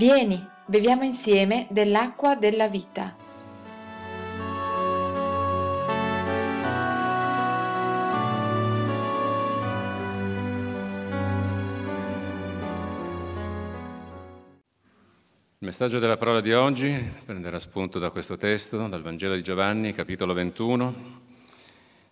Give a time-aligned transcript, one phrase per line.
[0.00, 3.14] Vieni, beviamo insieme dell'acqua della vita.
[15.58, 16.90] Il messaggio della parola di oggi
[17.26, 20.94] prenderà spunto da questo testo, dal Vangelo di Giovanni, capitolo 21,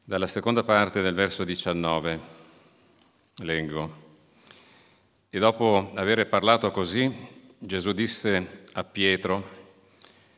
[0.05, 2.21] dalla seconda parte del verso 19.
[3.37, 3.93] Leggo.
[5.31, 9.49] E dopo aver parlato così, Gesù disse a Pietro,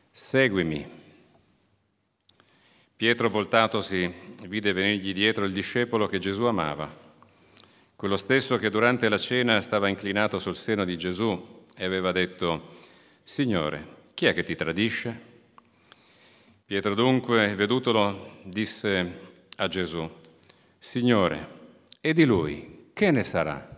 [0.09, 0.89] seguimi.
[2.95, 4.11] Pietro, voltatosi,
[4.47, 6.91] vide venirgli dietro il discepolo che Gesù amava,
[7.95, 12.69] quello stesso che durante la cena stava inclinato sul seno di Gesù e aveva detto,
[13.21, 15.29] Signore, chi è che ti tradisce?
[16.65, 19.19] Pietro dunque, vedutolo, disse
[19.57, 20.09] a Gesù,
[20.79, 21.59] Signore,
[22.01, 23.70] e di lui che ne sarà?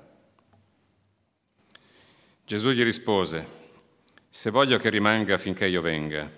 [2.45, 3.47] Gesù gli rispose,
[4.29, 6.29] se voglio che rimanga finché io venga,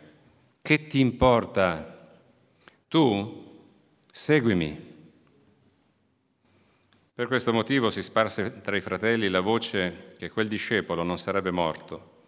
[0.62, 2.10] che ti importa?
[2.88, 3.64] Tu
[4.12, 4.94] seguimi.
[7.14, 11.50] Per questo motivo si sparse tra i fratelli la voce che quel discepolo non sarebbe
[11.50, 12.26] morto.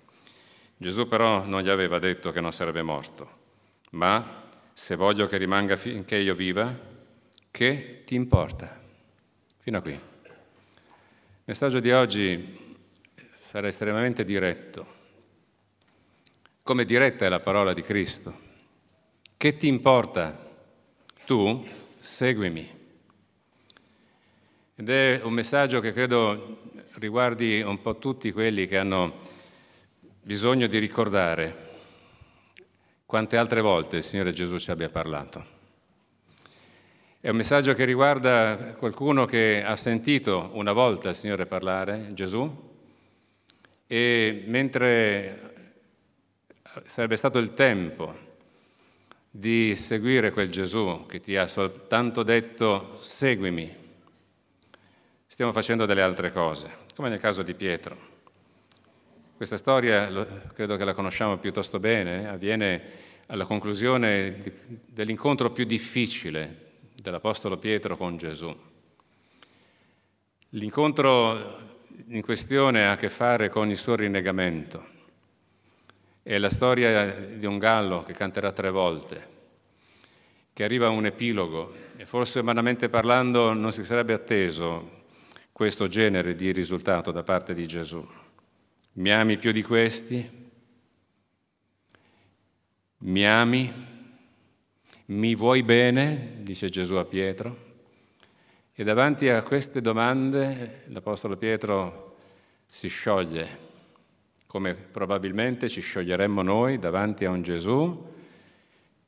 [0.75, 3.29] Gesù però non gli aveva detto che non sarebbe morto,
[3.91, 6.75] ma se voglio che rimanga finché io viva,
[7.51, 8.81] che ti importa?
[9.59, 9.91] Fino a qui.
[9.91, 10.01] Il
[11.45, 12.65] messaggio di oggi
[13.57, 14.85] sarà estremamente diretto,
[16.61, 18.31] come diretta è la parola di Cristo.
[19.35, 20.47] Che ti importa?
[21.25, 21.65] Tu
[21.97, 22.69] seguimi.
[24.75, 26.59] Ed è un messaggio che credo
[26.99, 29.15] riguardi un po' tutti quelli che hanno
[30.21, 31.55] bisogno di ricordare
[33.07, 35.43] quante altre volte il Signore Gesù ci abbia parlato.
[37.19, 42.65] È un messaggio che riguarda qualcuno che ha sentito una volta il Signore parlare, Gesù,
[43.87, 45.53] e mentre
[46.85, 48.25] sarebbe stato il tempo
[49.31, 53.73] di seguire quel Gesù che ti ha soltanto detto seguimi,
[55.25, 58.15] stiamo facendo delle altre cose, come nel caso di Pietro.
[59.37, 60.09] Questa storia
[60.53, 62.81] credo che la conosciamo piuttosto bene, avviene
[63.27, 64.39] alla conclusione
[64.85, 66.65] dell'incontro più difficile
[66.95, 68.55] dell'Apostolo Pietro con Gesù.
[70.51, 71.66] L'incontro
[72.09, 74.95] in questione ha a che fare con il suo rinnegamento.
[76.23, 79.27] È la storia di un gallo che canterà tre volte,
[80.53, 85.05] che arriva a un epilogo e forse umanamente parlando non si sarebbe atteso
[85.51, 88.05] questo genere di risultato da parte di Gesù.
[88.93, 90.49] Mi ami più di questi?
[92.99, 93.73] Mi ami?
[95.05, 96.39] Mi vuoi bene?
[96.39, 97.66] dice Gesù a Pietro.
[98.79, 102.17] E davanti a queste domande l'Apostolo Pietro
[102.67, 103.57] si scioglie,
[104.45, 108.13] come probabilmente ci scioglieremmo noi davanti a un Gesù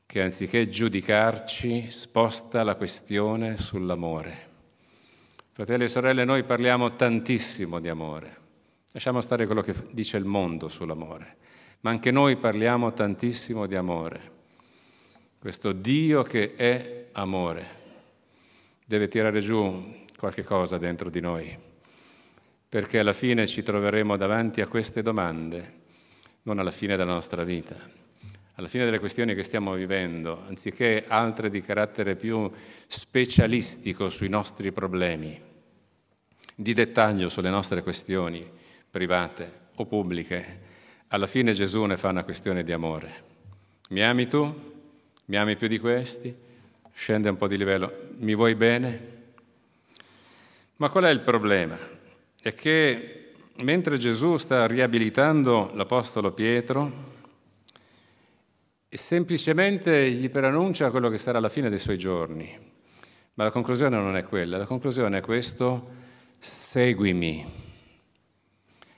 [0.07, 4.47] che anziché giudicarci sposta la questione sull'amore.
[5.51, 8.37] Fratelli e sorelle, noi parliamo tantissimo di amore,
[8.91, 11.37] lasciamo stare quello che dice il mondo sull'amore,
[11.81, 14.31] ma anche noi parliamo tantissimo di amore.
[15.37, 17.77] Questo Dio che è amore
[18.89, 21.55] deve tirare giù qualche cosa dentro di noi,
[22.67, 25.73] perché alla fine ci troveremo davanti a queste domande,
[26.41, 27.75] non alla fine della nostra vita,
[28.55, 32.51] alla fine delle questioni che stiamo vivendo, anziché altre di carattere più
[32.87, 35.39] specialistico sui nostri problemi,
[36.55, 38.43] di dettaglio sulle nostre questioni
[38.89, 40.61] private o pubbliche,
[41.09, 43.23] alla fine Gesù ne fa una questione di amore.
[43.89, 44.51] Mi ami tu?
[45.25, 46.47] Mi ami più di questi?
[46.99, 49.17] Scende un po' di livello, mi vuoi bene?
[50.75, 51.77] Ma qual è il problema?
[52.41, 56.91] È che mentre Gesù sta riabilitando l'Apostolo Pietro,
[58.89, 62.53] semplicemente gli preannuncia quello che sarà la fine dei suoi giorni.
[63.35, 65.91] Ma la conclusione non è quella, la conclusione è questo,
[66.37, 67.45] seguimi.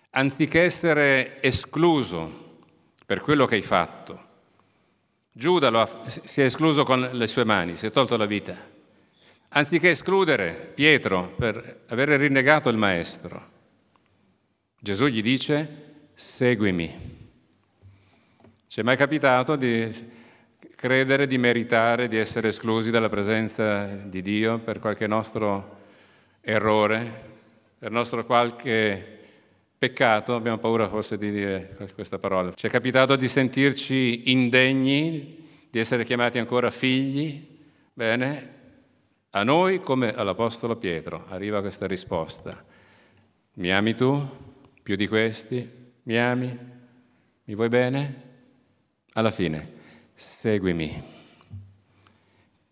[0.10, 2.58] Anziché essere escluso
[3.06, 4.30] per quello che hai fatto,
[5.34, 8.54] Giuda ha, si è escluso con le sue mani, si è tolto la vita.
[9.50, 13.50] Anziché escludere Pietro per aver rinnegato il Maestro,
[14.78, 17.20] Gesù gli dice seguimi.
[18.68, 19.90] Ci è mai capitato di
[20.76, 25.78] credere, di meritare, di essere esclusi dalla presenza di Dio per qualche nostro
[26.42, 27.30] errore,
[27.78, 29.21] per nostro qualche
[29.82, 35.80] peccato, abbiamo paura forse di dire questa parola, ci è capitato di sentirci indegni, di
[35.80, 37.58] essere chiamati ancora figli?
[37.92, 38.54] Bene,
[39.32, 42.64] a noi come all'Apostolo Pietro arriva questa risposta.
[43.54, 44.24] Mi ami tu
[44.84, 45.68] più di questi?
[46.04, 46.56] Mi ami?
[47.46, 48.22] Mi vuoi bene?
[49.14, 49.72] Alla fine,
[50.14, 51.04] seguimi.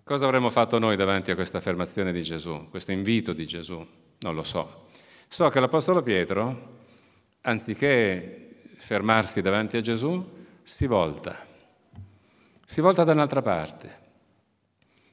[0.03, 3.83] Cosa avremmo fatto noi davanti a questa affermazione di Gesù, questo invito di Gesù?
[4.19, 4.85] Non lo so.
[5.27, 6.77] So che l'Apostolo Pietro,
[7.41, 11.38] anziché fermarsi davanti a Gesù, si volta.
[12.65, 13.97] Si volta da un'altra parte.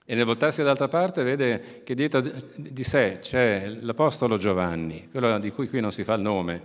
[0.05, 5.50] E nel voltarsi dall'altra parte vede che dietro di sé c'è l'Apostolo Giovanni, quello di
[5.50, 6.62] cui qui non si fa il nome.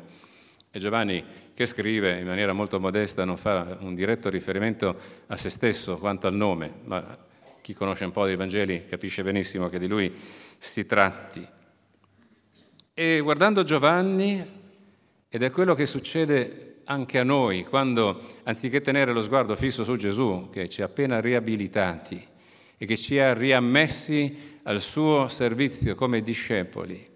[0.70, 1.24] E Giovanni
[1.54, 4.96] che scrive in maniera molto modesta non fa un diretto riferimento
[5.28, 7.18] a se stesso quanto al nome, ma
[7.62, 10.14] chi conosce un po' dei Vangeli capisce benissimo che di lui
[10.60, 11.48] si tratti.
[12.94, 14.61] E guardando Giovanni,
[15.34, 19.96] ed è quello che succede anche a noi, quando anziché tenere lo sguardo fisso su
[19.96, 22.28] Gesù, che ci ha appena riabilitati,
[22.78, 27.10] e che ci ha riammessi al suo servizio come discepoli.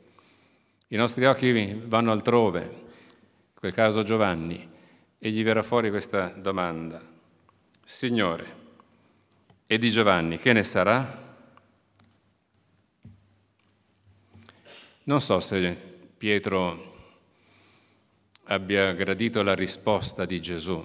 [0.87, 4.65] I nostri occhi vanno altrove, in quel caso Giovanni,
[5.19, 7.01] e gli verrà fuori questa domanda.
[7.83, 8.45] Signore,
[9.65, 11.37] e di Giovanni che ne sarà?
[15.03, 15.77] Non so se
[16.17, 16.93] Pietro
[18.45, 20.83] abbia gradito la risposta di Gesù.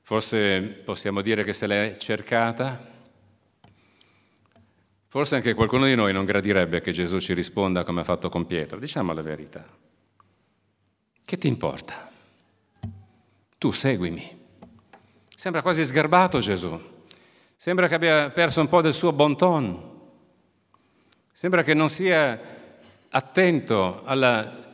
[0.00, 2.96] Forse possiamo dire che se l'è cercata,
[5.10, 8.46] Forse anche qualcuno di noi non gradirebbe che Gesù ci risponda come ha fatto con
[8.46, 8.78] Pietro.
[8.78, 9.64] Diciamo la verità.
[11.24, 12.10] Che ti importa?
[13.56, 14.38] Tu seguimi.
[15.34, 16.78] Sembra quasi sgarbato Gesù.
[17.56, 19.98] Sembra che abbia perso un po' del suo bon ton.
[21.32, 22.38] Sembra che non sia
[23.08, 24.67] attento alla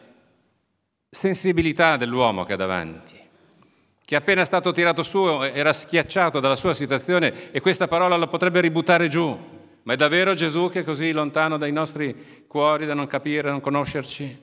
[1.15, 3.19] sensibilità dell'uomo che ha davanti,
[4.05, 8.61] che appena stato tirato su era schiacciato dalla sua situazione e questa parola lo potrebbe
[8.61, 9.53] ributtare giù.
[9.85, 13.51] Ma è davvero Gesù che è così lontano dai nostri cuori da non capire, da
[13.51, 14.41] non conoscerci?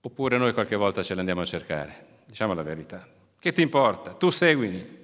[0.00, 2.06] Oppure noi qualche volta ce l'andiamo a cercare?
[2.26, 3.06] Diciamo la verità.
[3.38, 4.12] Che ti importa?
[4.12, 5.02] Tu seguimi.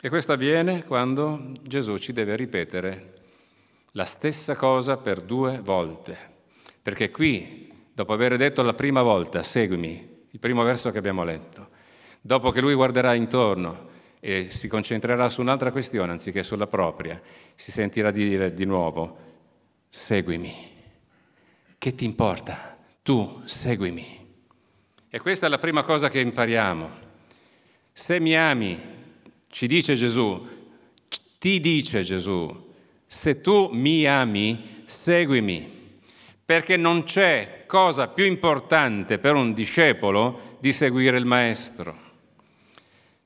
[0.00, 3.12] E questo avviene quando Gesù ci deve ripetere
[3.92, 6.18] la stessa cosa per due volte.
[6.82, 11.68] Perché qui, dopo aver detto la prima volta, seguimi, il primo verso che abbiamo letto,
[12.20, 17.20] dopo che lui guarderà intorno e si concentrerà su un'altra questione anziché sulla propria,
[17.54, 19.18] si sentirà dire di nuovo,
[19.86, 20.72] seguimi.
[21.78, 22.76] Che ti importa?
[23.02, 24.26] Tu seguimi.
[25.08, 26.90] E questa è la prima cosa che impariamo.
[27.92, 28.80] Se mi ami,
[29.48, 30.48] ci dice Gesù,
[31.38, 32.72] ti dice Gesù,
[33.06, 35.83] se tu mi ami, seguimi,
[36.44, 42.02] perché non c'è cosa più importante per un discepolo di seguire il Maestro.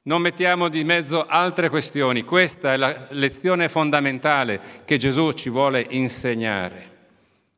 [0.03, 5.85] Non mettiamo di mezzo altre questioni, questa è la lezione fondamentale che Gesù ci vuole
[5.91, 6.97] insegnare.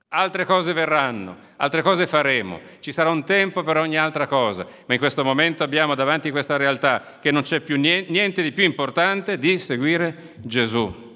[0.09, 4.95] Altre cose verranno, altre cose faremo, ci sarà un tempo per ogni altra cosa, ma
[4.95, 9.39] in questo momento abbiamo davanti questa realtà che non c'è più niente di più importante
[9.39, 11.09] di seguire Gesù.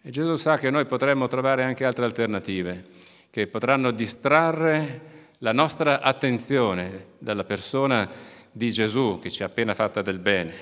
[0.00, 2.84] E Gesù sa che noi potremmo trovare anche altre alternative
[3.34, 5.00] che potranno distrarre
[5.38, 8.08] la nostra attenzione dalla persona
[8.52, 10.54] di Gesù che ci ha appena fatta del bene.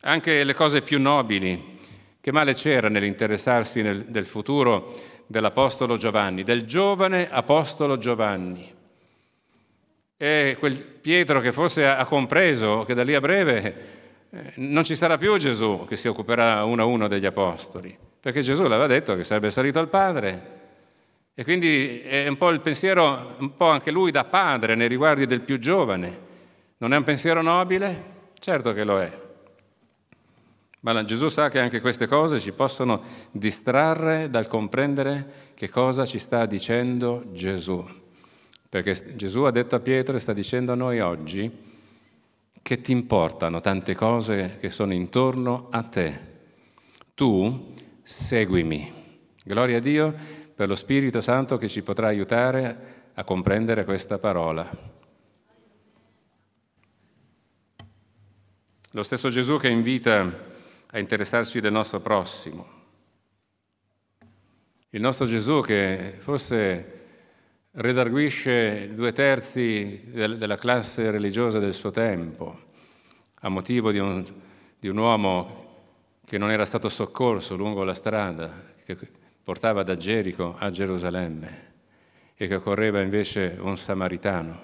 [0.00, 1.78] Anche le cose più nobili,
[2.18, 4.94] che male c'era nell'interessarsi nel, del futuro
[5.26, 8.74] dell'Apostolo Giovanni, del giovane Apostolo Giovanni.
[10.16, 13.74] E quel Pietro che forse ha compreso che da lì a breve
[14.30, 18.40] eh, non ci sarà più Gesù che si occuperà uno a uno degli Apostoli, perché
[18.40, 20.55] Gesù l'aveva detto che sarebbe salito al Padre.
[21.38, 25.26] E quindi è un po' il pensiero, un po' anche lui da padre nei riguardi
[25.26, 26.18] del più giovane.
[26.78, 28.30] Non è un pensiero nobile?
[28.38, 29.24] Certo che lo è.
[30.80, 33.02] Ma Gesù sa che anche queste cose ci possono
[33.32, 37.84] distrarre dal comprendere che cosa ci sta dicendo Gesù.
[38.70, 41.52] Perché Gesù ha detto a Pietro e sta dicendo a noi oggi
[42.62, 46.18] che ti importano tante cose che sono intorno a te.
[47.12, 48.90] Tu seguimi.
[49.44, 54.66] Gloria a Dio per lo Spirito Santo che ci potrà aiutare a comprendere questa parola.
[58.92, 60.54] Lo stesso Gesù che invita
[60.86, 62.66] a interessarsi del nostro prossimo.
[64.88, 66.92] Il nostro Gesù che forse
[67.72, 72.64] redarguisce due terzi della classe religiosa del suo tempo
[73.40, 74.24] a motivo di un,
[74.78, 75.64] di un uomo
[76.24, 78.50] che non era stato soccorso lungo la strada
[78.82, 78.96] che
[79.46, 81.74] portava da Gerico a Gerusalemme
[82.34, 84.60] e che correva invece un samaritano.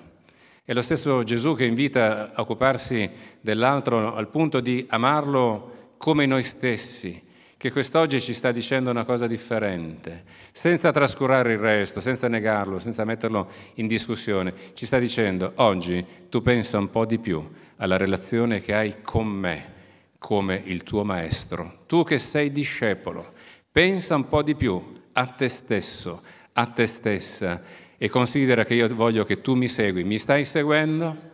[0.65, 3.09] È lo stesso Gesù che invita a occuparsi
[3.41, 7.23] dell'altro al punto di amarlo come noi stessi,
[7.57, 13.05] che quest'oggi ci sta dicendo una cosa differente, senza trascurare il resto, senza negarlo, senza
[13.05, 14.53] metterlo in discussione.
[14.75, 19.29] Ci sta dicendo, oggi tu pensa un po' di più alla relazione che hai con
[19.29, 19.73] me,
[20.19, 21.85] come il tuo maestro.
[21.87, 23.33] Tu che sei discepolo,
[23.73, 27.63] pensa un po' di più a te stesso, a te stessa
[27.99, 30.05] e considera che io voglio che tu mi segui.
[30.05, 31.31] Mi stai seguendo?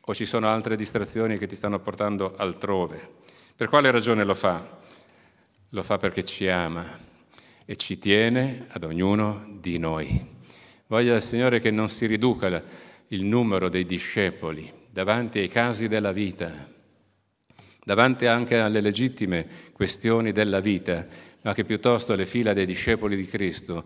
[0.00, 3.22] O ci sono altre distrazioni che ti stanno portando altrove?
[3.54, 4.82] Per quale ragione lo fa?
[5.74, 6.86] lo fa perché ci ama
[7.64, 10.32] e ci tiene ad ognuno di noi.
[10.86, 12.62] Voglia il Signore che non si riduca
[13.08, 16.68] il numero dei discepoli davanti ai casi della vita,
[17.84, 21.04] davanti anche alle legittime questioni della vita,
[21.44, 23.84] ma che piuttosto le fila dei discepoli di Cristo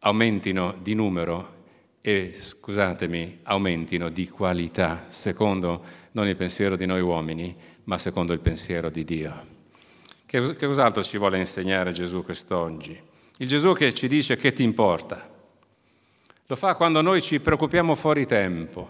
[0.00, 1.56] aumentino di numero
[2.02, 8.40] e, scusatemi, aumentino di qualità, secondo non il pensiero di noi uomini, ma secondo il
[8.40, 9.46] pensiero di Dio.
[10.26, 13.00] Che, che cos'altro ci vuole insegnare Gesù quest'oggi?
[13.38, 15.36] Il Gesù che ci dice che ti importa.
[16.46, 18.88] Lo fa quando noi ci preoccupiamo fuori tempo.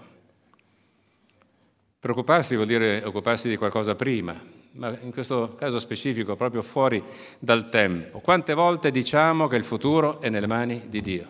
[2.00, 7.02] Preoccuparsi vuol dire occuparsi di qualcosa prima, ma in questo caso specifico proprio fuori
[7.38, 8.20] dal tempo.
[8.20, 11.26] Quante volte diciamo che il futuro è nelle mani di Dio?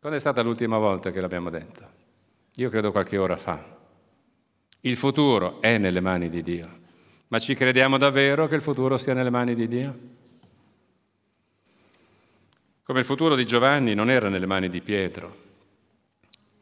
[0.00, 1.96] Quando è stata l'ultima volta che l'abbiamo detto?
[2.56, 3.62] Io credo qualche ora fa.
[4.80, 6.68] Il futuro è nelle mani di Dio.
[7.28, 9.98] Ma ci crediamo davvero che il futuro sia nelle mani di Dio?
[12.84, 15.36] Come il futuro di Giovanni non era nelle mani di Pietro,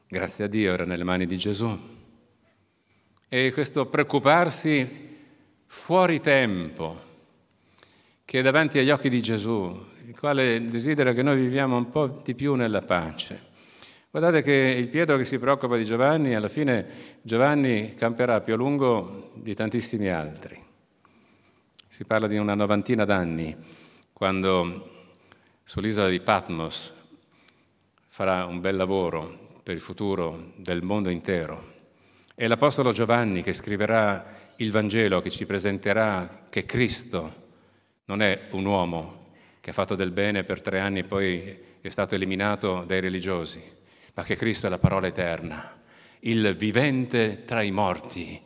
[0.09, 1.96] grazie a Dio era nelle mani di Gesù.
[3.28, 4.87] E questo preoccuparsi
[5.66, 7.00] fuori tempo,
[8.25, 12.06] che è davanti agli occhi di Gesù, il quale desidera che noi viviamo un po'
[12.06, 13.47] di più nella pace.
[14.12, 18.56] Guardate che il Pietro che si preoccupa di Giovanni, alla fine Giovanni camperà più a
[18.56, 20.62] lungo di tantissimi altri.
[21.88, 23.56] Si parla di una novantina d'anni,
[24.12, 25.09] quando
[25.64, 26.92] sull'isola di Patmos
[28.06, 31.75] farà un bel lavoro per il futuro del mondo intero.
[32.38, 37.45] È l'Apostolo Giovanni che scriverà il Vangelo, che ci presenterà che Cristo
[38.05, 39.28] non è un uomo
[39.59, 43.62] che ha fatto del bene per tre anni e poi è stato eliminato dai religiosi,
[44.12, 45.81] ma che Cristo è la parola eterna,
[46.21, 48.38] il vivente tra i morti,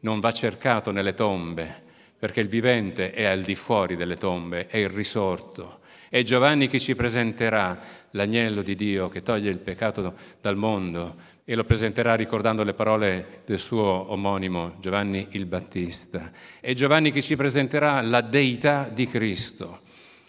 [0.00, 1.84] non va cercato nelle tombe,
[2.18, 5.78] perché il vivente è al di fuori delle tombe, è il risorto.
[6.10, 7.78] È Giovanni che ci presenterà
[8.12, 13.42] l'agnello di Dio che toglie il peccato dal mondo e lo presenterà ricordando le parole
[13.44, 16.30] del suo omonimo Giovanni il Battista.
[16.60, 19.80] È Giovanni che ci presenterà la deità di Cristo.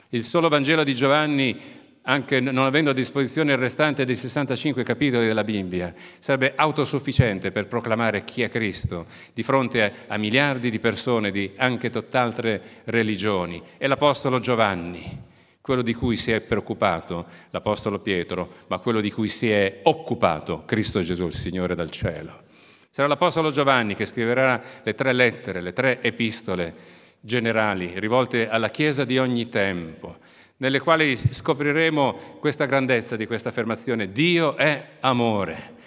[0.10, 1.60] Il solo Vangelo di Giovanni
[2.04, 7.68] anche non avendo a disposizione il restante dei 65 capitoli della Bibbia, sarebbe autosufficiente per
[7.68, 13.62] proclamare chi è Cristo di fronte a, miliardi di persone di anche tutt'altre religioni.
[13.78, 15.28] È l'Apostolo Giovanni,
[15.70, 20.64] quello di cui si è preoccupato l'Apostolo Pietro, ma quello di cui si è occupato
[20.66, 22.42] Cristo Gesù, il Signore dal cielo.
[22.90, 26.74] Sarà l'Apostolo Giovanni che scriverà le tre lettere, le tre epistole
[27.20, 30.18] generali rivolte alla Chiesa di ogni tempo
[30.58, 34.12] nelle quali scopriremo questa grandezza di questa affermazione.
[34.12, 35.78] Dio è amore.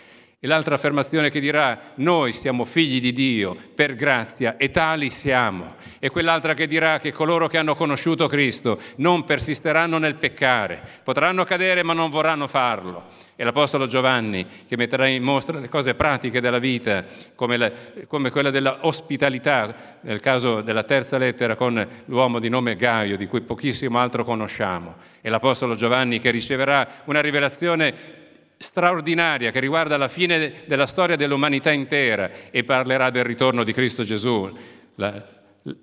[0.44, 5.76] E l'altra affermazione che dirà, noi siamo figli di Dio per grazia e tali siamo.
[6.00, 11.44] E quell'altra che dirà che coloro che hanno conosciuto Cristo non persisteranno nel peccare, potranno
[11.44, 13.04] cadere ma non vorranno farlo.
[13.36, 17.04] E l'Apostolo Giovanni che metterà in mostra le cose pratiche della vita,
[17.36, 17.70] come, la,
[18.08, 23.42] come quella dell'ospitalità, nel caso della terza lettera con l'uomo di nome Gaio, di cui
[23.42, 24.96] pochissimo altro conosciamo.
[25.20, 28.21] E l'Apostolo Giovanni che riceverà una rivelazione
[28.62, 34.02] straordinaria che riguarda la fine della storia dell'umanità intera e parlerà del ritorno di Cristo
[34.04, 34.50] Gesù,
[34.94, 35.22] la,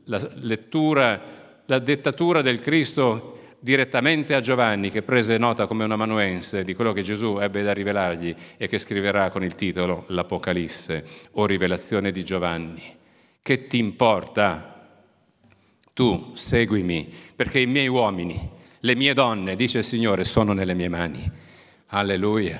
[0.05, 1.21] la lettura,
[1.65, 6.93] la dettatura del Cristo direttamente a Giovanni che prese nota come un amanuense di quello
[6.93, 12.24] che Gesù ebbe da rivelargli e che scriverà con il titolo L'Apocalisse o Rivelazione di
[12.24, 12.95] Giovanni.
[13.41, 14.75] Che ti importa?
[15.93, 20.88] Tu seguimi perché i miei uomini, le mie donne, dice il Signore, sono nelle mie
[20.88, 21.29] mani.
[21.91, 22.60] Alleluia.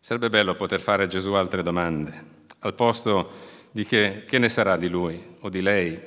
[0.00, 2.24] Sarebbe bello poter fare a Gesù altre domande,
[2.60, 3.30] al posto
[3.70, 6.00] di che, che ne sarà di lui o di lei.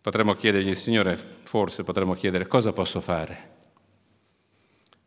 [0.00, 3.50] Potremmo chiedergli, Signore, forse potremmo chiedere cosa posso fare.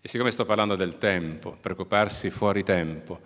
[0.02, 3.22] E siccome sto parlando del tempo, preoccuparsi fuori tempo,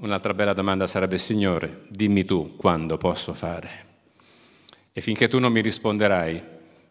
[0.00, 3.86] un'altra bella domanda sarebbe, Signore, dimmi tu quando posso fare.
[4.92, 6.42] E finché tu non mi risponderai,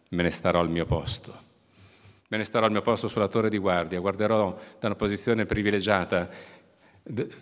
[0.08, 1.49] me ne starò al mio posto.
[2.30, 6.28] Me ne starò al mio posto sulla torre di guardia, guarderò da una posizione privilegiata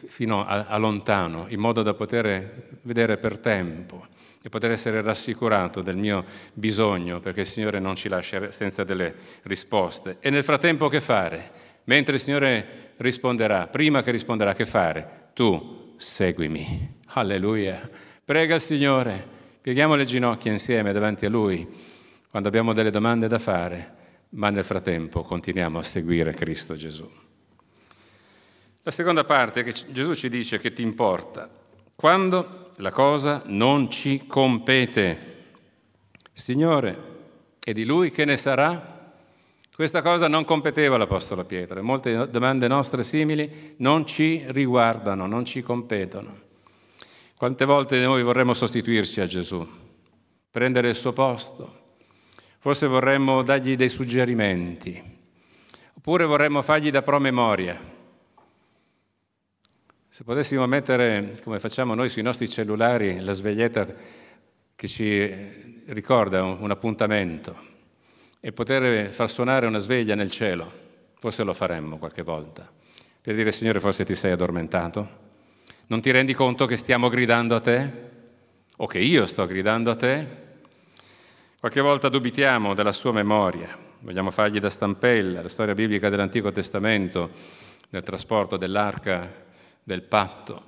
[0.07, 4.07] fino a, a lontano, in modo da poter vedere per tempo
[4.43, 9.15] e poter essere rassicurato del mio bisogno, perché il Signore non ci lascia senza delle
[9.43, 10.17] risposte.
[10.21, 11.51] E nel frattempo che fare?
[11.85, 15.29] Mentre il Signore risponderà, prima che risponderà, che fare?
[15.35, 16.97] Tu seguimi.
[17.09, 17.91] Alleluia.
[18.25, 19.23] Prega il Signore,
[19.61, 21.69] pieghiamo le ginocchia insieme davanti a Lui
[22.31, 23.97] quando abbiamo delle domande da fare,
[24.31, 27.09] ma nel frattempo continuiamo a seguire Cristo Gesù.
[28.83, 31.51] La seconda parte è che Gesù ci dice che ti importa
[31.95, 35.37] quando la cosa non ci compete.
[36.33, 37.07] Signore,
[37.63, 39.13] e di Lui che ne sarà?
[39.75, 45.61] Questa cosa non competeva all'Apostolo Pietro molte domande nostre simili non ci riguardano, non ci
[45.61, 46.47] competono.
[47.37, 49.65] Quante volte noi vorremmo sostituirci a Gesù,
[50.51, 51.88] prendere il suo posto,
[52.59, 55.03] forse vorremmo dargli dei suggerimenti,
[55.95, 57.97] oppure vorremmo fargli da promemoria.
[60.09, 63.87] Se potessimo mettere, come facciamo noi sui nostri cellulari, la sveglietta
[64.75, 65.33] che ci
[65.87, 67.67] ricorda un appuntamento
[68.41, 70.71] e poter far suonare una sveglia nel cielo,
[71.19, 72.69] forse lo faremmo qualche volta,
[73.21, 75.27] per dire Signore forse ti sei addormentato,
[75.87, 78.07] non ti rendi conto che stiamo gridando a te?
[78.77, 80.48] O che io sto gridando a te?
[81.61, 87.31] Qualche volta dubitiamo della sua memoria, vogliamo fargli da stampella la storia biblica dell'Antico Testamento,
[87.89, 89.29] del trasporto dell'arca
[89.83, 90.63] del patto,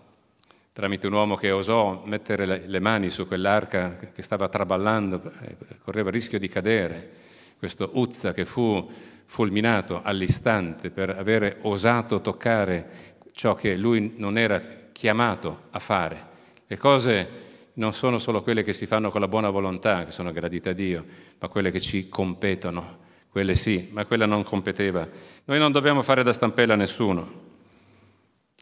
[0.73, 6.09] tramite un uomo che osò mettere le mani su quell'arca che stava traballando, eh, correva
[6.09, 7.11] il rischio di cadere,
[7.57, 8.91] questo Uzza che fu
[9.27, 16.27] fulminato all'istante per avere osato toccare ciò che lui non era chiamato a fare.
[16.67, 20.33] Le cose non sono solo quelle che si fanno con la buona volontà, che sono
[20.33, 21.05] gradite a Dio,
[21.39, 23.09] ma quelle che ci competono.
[23.31, 25.09] Quelle sì, ma quella non competeva.
[25.45, 27.49] Noi non dobbiamo fare da stampella a nessuno.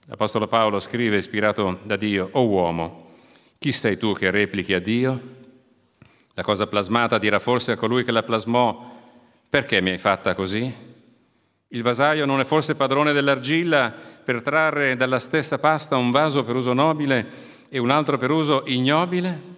[0.06, 3.06] L'Apostolo Paolo scrive, ispirato da Dio, O uomo,
[3.58, 5.36] chi sei tu che replichi a Dio?
[6.34, 8.96] La cosa plasmata dirà forse a colui che la plasmò,
[9.48, 10.72] perché mi hai fatta così?
[11.68, 13.92] Il vasaio non è forse padrone dell'argilla
[14.24, 18.62] per trarre dalla stessa pasta un vaso per uso nobile e un altro per uso
[18.66, 19.56] ignobile?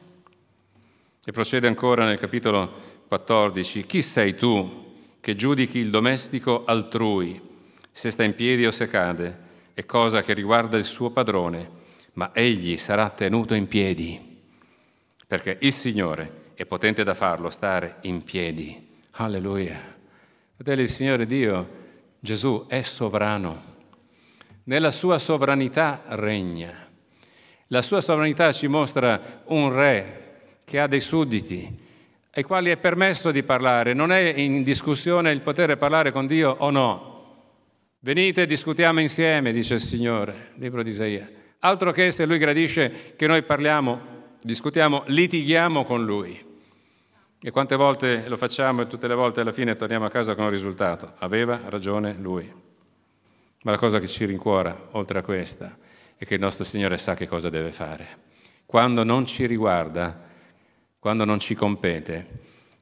[1.25, 2.73] E procede ancora nel capitolo
[3.09, 3.87] 14.
[3.87, 4.89] Chi sei tu
[5.21, 7.41] che giudichi il domestico altrui,
[7.93, 9.49] se sta in piedi o se cade?
[9.75, 11.71] È cosa che riguarda il suo padrone,
[12.15, 14.19] ma egli sarà tenuto in piedi,
[15.27, 18.89] perché il Signore è potente da farlo stare in piedi.
[19.13, 19.79] Alleluia.
[20.57, 21.79] Fratelli, il Signore Dio
[22.19, 23.63] Gesù è sovrano,
[24.65, 26.90] nella sua sovranità regna.
[27.73, 31.89] La sua sovranità ci mostra un re che ha dei sudditi
[32.33, 36.51] ai quali è permesso di parlare, non è in discussione il poter parlare con Dio
[36.59, 37.09] o no.
[38.01, 41.31] Venite, discutiamo insieme, dice il Signore, libro di Isaia.
[41.61, 44.01] Altro che se Lui gradisce che noi parliamo,
[44.43, 46.45] discutiamo, litighiamo con Lui.
[47.41, 50.45] E quante volte lo facciamo e tutte le volte alla fine torniamo a casa con
[50.45, 51.13] un risultato.
[51.19, 52.53] Aveva ragione lui.
[53.63, 55.77] Ma la cosa che ci rincuora, oltre a questa,
[56.21, 58.19] è che il nostro Signore sa che cosa deve fare.
[58.67, 60.29] Quando non ci riguarda,
[60.99, 62.27] quando non ci compete,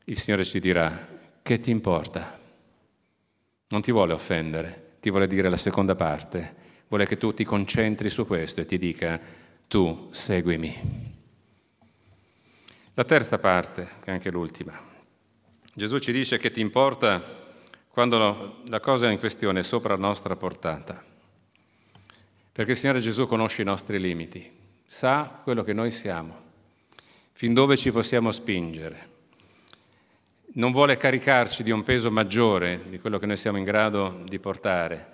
[0.07, 1.07] il Signore ci dirà,
[1.41, 2.37] che ti importa?
[3.69, 6.53] Non ti vuole offendere, ti vuole dire la seconda parte,
[6.89, 9.21] vuole che tu ti concentri su questo e ti dica,
[9.69, 10.77] tu seguimi.
[12.95, 14.77] La terza parte, che è anche l'ultima.
[15.73, 17.23] Gesù ci dice che ti importa
[17.89, 21.08] quando la cosa in questione è sopra la nostra portata.
[22.59, 24.51] Perché il Signore Gesù conosce i nostri limiti,
[24.85, 26.35] sa quello che noi siamo,
[27.31, 29.09] fin dove ci possiamo spingere.
[30.55, 34.41] Non vuole caricarci di un peso maggiore di quello che noi siamo in grado di
[34.41, 35.07] portare.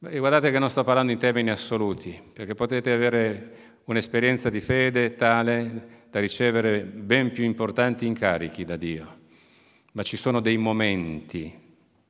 [0.00, 5.14] E guardate che non sto parlando in termini assoluti, perché potete avere un'esperienza di fede
[5.14, 9.18] tale da ricevere ben più importanti incarichi da Dio,
[9.92, 11.52] ma ci sono dei momenti,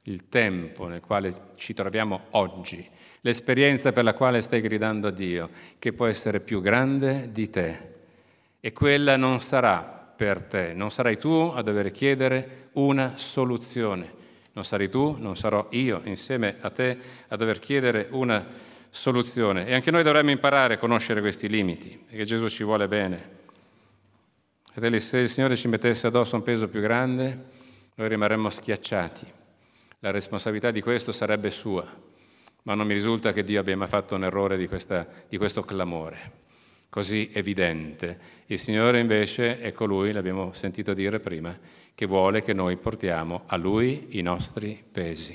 [0.07, 2.87] il tempo nel quale ci troviamo oggi,
[3.21, 7.91] l'esperienza per la quale stai gridando a Dio, che può essere più grande di te.
[8.61, 14.21] E quella non sarà per te, non sarai tu a dover chiedere una soluzione,
[14.53, 18.45] non sarai tu, non sarò io insieme a te a dover chiedere una
[18.91, 19.67] soluzione.
[19.67, 23.41] E anche noi dovremmo imparare a conoscere questi limiti, perché Gesù ci vuole bene.
[24.71, 27.45] Fratelli, se il Signore ci mettesse addosso un peso più grande,
[27.95, 29.41] noi rimarremmo schiacciati.
[30.03, 31.87] La responsabilità di questo sarebbe sua,
[32.65, 35.63] ma non mi risulta che Dio abbia mai fatto un errore di, questa, di questo
[35.63, 36.41] clamore
[36.93, 38.19] così evidente.
[38.47, 41.59] Il Signore invece è colui, l'abbiamo sentito dire prima,
[41.95, 45.35] che vuole che noi portiamo a Lui i nostri pesi.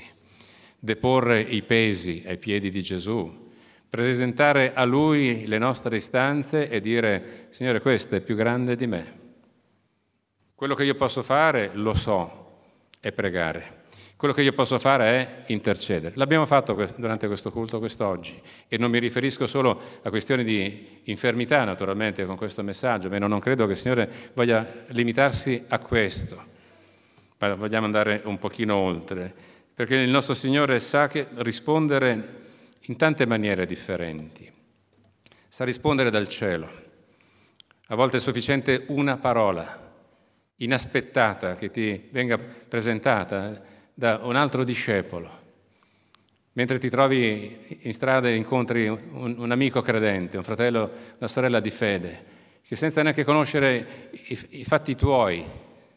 [0.78, 3.50] Deporre i pesi ai piedi di Gesù,
[3.90, 9.16] presentare a Lui le nostre istanze e dire, Signore, questo è più grande di me
[10.54, 12.62] Quello che io posso fare, lo so,
[12.98, 13.77] è pregare.
[14.18, 16.12] Quello che io posso fare è intercedere.
[16.16, 21.62] L'abbiamo fatto durante questo culto quest'oggi e non mi riferisco solo a questioni di infermità,
[21.62, 26.42] naturalmente, con questo messaggio, ma non credo che il Signore voglia limitarsi a questo,
[27.38, 29.32] ma vogliamo andare un pochino oltre,
[29.72, 32.40] perché il nostro Signore sa che rispondere
[32.80, 34.50] in tante maniere differenti,
[35.46, 36.68] sa rispondere dal cielo.
[37.86, 39.94] A volte è sufficiente una parola
[40.56, 45.28] inaspettata che ti venga presentata da un altro discepolo.
[46.52, 51.58] Mentre ti trovi in strada e incontri un, un, amico credente, un fratello, una sorella
[51.58, 52.24] di fede,
[52.64, 55.44] che senza neanche conoscere i, i fatti tuoi,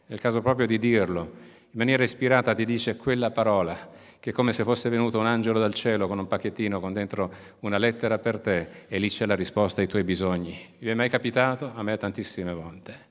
[0.08, 4.52] il caso proprio di dirlo, in maniera ispirata ti dice quella parola, che è come
[4.52, 8.40] se fosse venuto un angelo dal cielo con un pacchettino con dentro una lettera per
[8.40, 10.58] te e lì c'è la risposta ai tuoi bisogni.
[10.78, 11.70] Vi è mai capitato?
[11.72, 13.10] A me tantissime volte.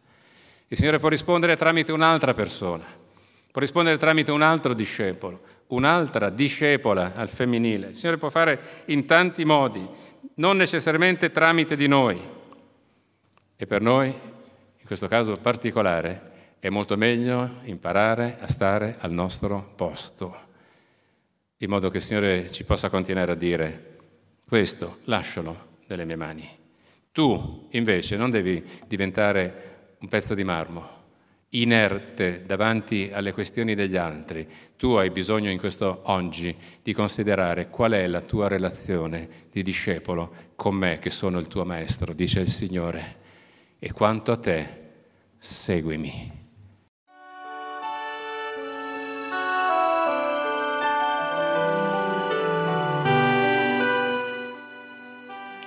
[0.67, 3.00] Il Signore può rispondere tramite un'altra persona
[3.51, 7.87] Può rispondere tramite un altro discepolo, un'altra discepola al femminile.
[7.89, 9.85] Il Signore può fare in tanti modi,
[10.35, 12.19] non necessariamente tramite di noi.
[13.57, 19.73] E per noi, in questo caso particolare, è molto meglio imparare a stare al nostro
[19.75, 20.37] posto,
[21.57, 23.97] in modo che il Signore ci possa continuare a dire,
[24.47, 26.49] questo lascialo nelle mie mani.
[27.11, 31.00] Tu invece non devi diventare un pezzo di marmo,
[31.53, 37.91] inerte davanti alle questioni degli altri, tu hai bisogno in questo oggi di considerare qual
[37.91, 42.47] è la tua relazione di discepolo con me che sono il tuo maestro, dice il
[42.47, 43.19] Signore,
[43.79, 44.79] e quanto a te,
[45.37, 46.39] seguimi.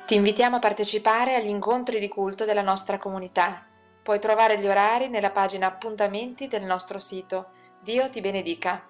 [0.06, 3.66] Ti invitiamo a partecipare agli incontri di culto della nostra comunità
[4.04, 7.52] Puoi trovare gli orari nella pagina appuntamenti del nostro sito.
[7.80, 8.86] Dio ti benedica.